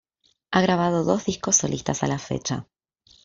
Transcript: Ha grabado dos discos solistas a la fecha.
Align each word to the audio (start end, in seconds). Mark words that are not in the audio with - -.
Ha 0.49 0.61
grabado 0.61 1.03
dos 1.03 1.25
discos 1.25 1.57
solistas 1.57 2.01
a 2.01 2.07
la 2.07 2.17
fecha. 2.17 2.65